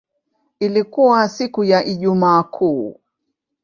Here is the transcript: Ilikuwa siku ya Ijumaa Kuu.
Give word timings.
Ilikuwa 0.59 1.29
siku 1.29 1.63
ya 1.63 1.85
Ijumaa 1.85 2.43
Kuu. 2.43 2.99